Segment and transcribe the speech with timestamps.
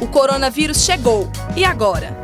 [0.00, 1.28] O coronavírus chegou.
[1.56, 2.16] E agora?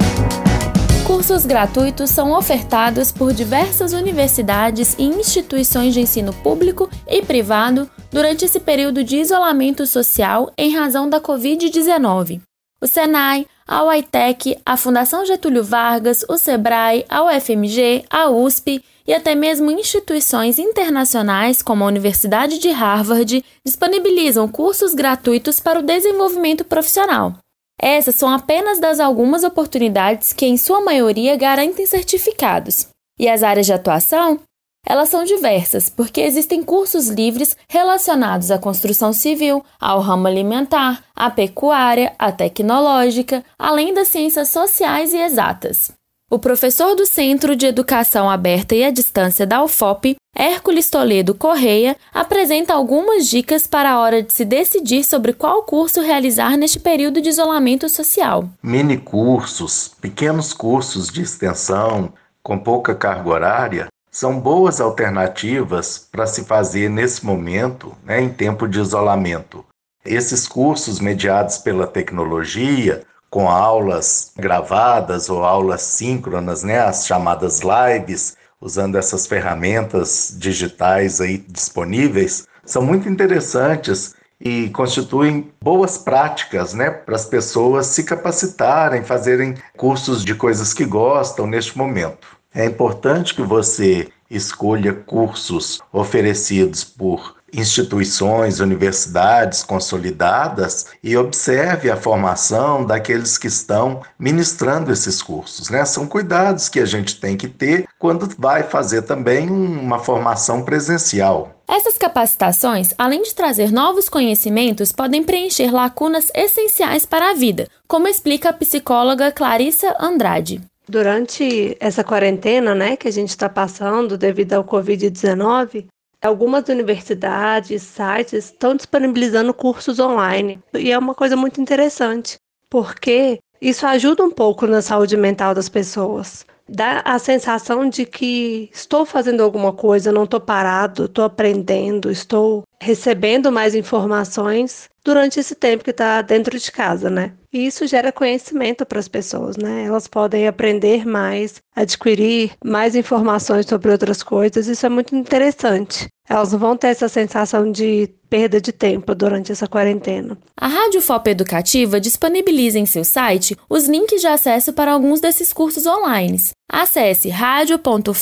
[1.07, 8.45] Cursos gratuitos são ofertados por diversas universidades e instituições de ensino público e privado durante
[8.45, 12.41] esse período de isolamento social em razão da Covid-19.
[12.81, 19.13] O Senai, a UITEC, a Fundação Getúlio Vargas, o SEBRAE, a UFMG, a USP e
[19.13, 26.65] até mesmo instituições internacionais como a Universidade de Harvard disponibilizam cursos gratuitos para o desenvolvimento
[26.65, 27.35] profissional.
[27.77, 32.87] Essas são apenas das algumas oportunidades que, em sua maioria, garantem certificados.
[33.18, 34.38] E as áreas de atuação
[34.87, 41.29] elas são diversas, porque existem cursos livres relacionados à construção civil, ao ramo alimentar, à
[41.29, 45.90] pecuária, à tecnológica, além das ciências sociais e exatas.
[46.32, 51.96] O professor do Centro de Educação Aberta e à Distância da UFOP, Hércules Toledo Correia,
[52.14, 57.20] apresenta algumas dicas para a hora de se decidir sobre qual curso realizar neste período
[57.20, 58.48] de isolamento social.
[58.62, 62.12] Mini cursos, pequenos cursos de extensão
[62.44, 68.69] com pouca carga horária são boas alternativas para se fazer nesse momento, né, em tempo
[68.69, 69.65] de isolamento.
[70.05, 78.37] Esses cursos mediados pela tecnologia, com aulas gravadas ou aulas síncronas, né, as chamadas lives,
[78.61, 87.14] usando essas ferramentas digitais aí disponíveis, são muito interessantes e constituem boas práticas né, para
[87.14, 92.27] as pessoas se capacitarem, fazerem cursos de coisas que gostam neste momento.
[92.53, 102.84] É importante que você escolha cursos oferecidos por instituições, universidades consolidadas e observe a formação
[102.84, 105.69] daqueles que estão ministrando esses cursos.
[105.69, 105.84] Né?
[105.84, 111.56] São cuidados que a gente tem que ter quando vai fazer também uma formação presencial.
[111.69, 118.09] Essas capacitações, além de trazer novos conhecimentos, podem preencher lacunas essenciais para a vida, como
[118.09, 120.61] explica a psicóloga Clarissa Andrade.
[120.91, 125.87] Durante essa quarentena, né, que a gente está passando devido ao Covid-19,
[126.21, 130.59] algumas universidades, sites estão disponibilizando cursos online.
[130.75, 135.69] E é uma coisa muito interessante, porque isso ajuda um pouco na saúde mental das
[135.69, 136.45] pessoas.
[136.69, 142.65] Dá a sensação de que estou fazendo alguma coisa, não estou parado, estou aprendendo, estou
[142.81, 147.33] recebendo mais informações durante esse tempo que está dentro de casa, né?
[147.53, 149.84] E isso gera conhecimento para as pessoas, né?
[149.84, 154.69] Elas podem aprender mais, adquirir mais informações sobre outras coisas.
[154.69, 156.06] Isso é muito interessante.
[156.28, 160.38] Elas não vão ter essa sensação de perda de tempo durante essa quarentena.
[160.56, 165.53] A Rádio FOP Educativa disponibiliza em seu site os links de acesso para alguns desses
[165.53, 166.38] cursos online.
[166.71, 168.15] Acesse radio.fop.br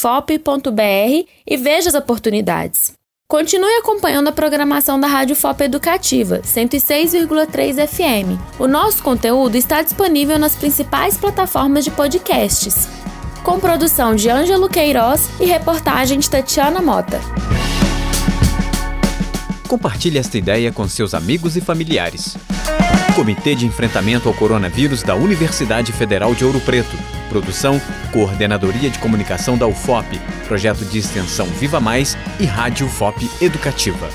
[1.47, 2.95] e veja as oportunidades.
[3.31, 8.41] Continue acompanhando a programação da Rádio FOP Educativa, 106,3 FM.
[8.59, 12.89] O nosso conteúdo está disponível nas principais plataformas de podcasts.
[13.45, 17.21] Com produção de Ângelo Queiroz e reportagem de Tatiana Mota.
[19.69, 22.35] Compartilhe esta ideia com seus amigos e familiares.
[23.15, 26.97] Comitê de Enfrentamento ao Coronavírus da Universidade Federal de Ouro Preto.
[27.29, 27.81] Produção,
[28.13, 34.09] Coordenadoria de Comunicação da UFOP, Projeto de Extensão Viva Mais e Rádio UFOP Educativa.